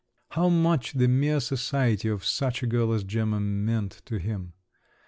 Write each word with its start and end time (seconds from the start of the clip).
How 0.31 0.49
much 0.49 0.93
the 0.93 1.07
mere 1.07 1.39
society 1.39 2.07
of 2.07 2.25
such 2.25 2.63
a 2.63 2.65
girl 2.65 2.91
as 2.91 3.03
Gemma 3.03 3.39
meant 3.39 4.01
to 4.05 4.17
him! 4.17 4.53